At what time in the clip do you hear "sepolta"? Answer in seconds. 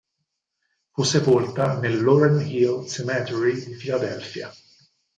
1.03-1.77